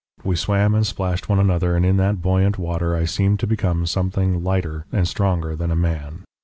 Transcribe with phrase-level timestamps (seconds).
[0.23, 3.85] We swam and splashed one another, and in that buoyant water I seemed to become
[3.85, 6.23] something lighter and stronger than a man.